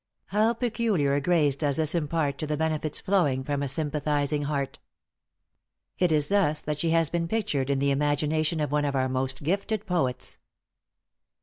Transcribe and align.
How 0.33 0.53
peculiar 0.55 1.13
a 1.13 1.21
grace 1.21 1.55
does 1.55 1.77
this 1.77 1.93
impart 1.93 2.39
to 2.39 2.47
the 2.47 2.57
benefits 2.57 2.99
flowing 2.99 3.43
from 3.43 3.61
a 3.61 3.67
sympathizing 3.67 4.45
heart! 4.45 4.79
It 5.99 6.11
is 6.11 6.29
thus 6.29 6.59
that 6.61 6.79
she 6.79 6.89
has 6.89 7.11
been 7.11 7.27
pictured 7.27 7.69
in 7.69 7.77
the 7.77 7.91
imagination 7.91 8.59
of 8.61 8.71
one 8.71 8.85
of 8.85 8.95
our 8.95 9.07
most 9.07 9.43
gifted 9.43 9.85
poets. 9.85 10.39